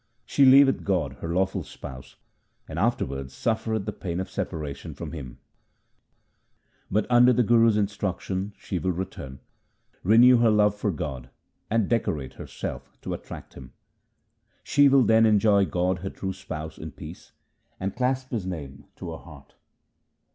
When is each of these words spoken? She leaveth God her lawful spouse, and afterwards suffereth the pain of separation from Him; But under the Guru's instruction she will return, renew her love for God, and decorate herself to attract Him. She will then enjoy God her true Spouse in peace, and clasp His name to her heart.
She 0.25 0.45
leaveth 0.45 0.83
God 0.83 1.17
her 1.21 1.27
lawful 1.31 1.61
spouse, 1.61 2.15
and 2.67 2.79
afterwards 2.79 3.33
suffereth 3.35 3.85
the 3.85 3.91
pain 3.93 4.19
of 4.19 4.31
separation 4.31 4.95
from 4.95 5.11
Him; 5.11 5.37
But 6.89 7.05
under 7.07 7.31
the 7.31 7.43
Guru's 7.43 7.77
instruction 7.77 8.51
she 8.57 8.79
will 8.79 8.93
return, 8.93 9.41
renew 10.03 10.37
her 10.37 10.49
love 10.49 10.73
for 10.73 10.89
God, 10.89 11.29
and 11.69 11.87
decorate 11.87 12.33
herself 12.33 12.99
to 13.01 13.13
attract 13.13 13.53
Him. 13.53 13.73
She 14.63 14.89
will 14.89 15.03
then 15.03 15.27
enjoy 15.27 15.65
God 15.65 15.99
her 15.99 16.09
true 16.09 16.33
Spouse 16.33 16.79
in 16.79 16.93
peace, 16.93 17.33
and 17.79 17.95
clasp 17.95 18.31
His 18.31 18.47
name 18.47 18.85
to 18.95 19.11
her 19.11 19.17
heart. 19.17 19.53